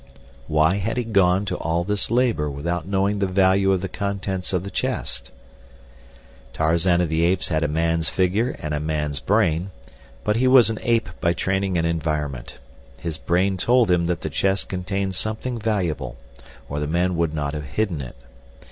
[0.47, 4.51] Why had he gone to all this labor without knowing the value of the contents
[4.51, 5.29] of the chest?
[6.53, 9.69] Tarzan of the Apes had a man's figure and a man's brain,
[10.23, 12.57] but he was an ape by training and environment.
[12.97, 16.17] His brain told him that the chest contained something valuable,
[16.67, 18.15] or the men would not have hidden it.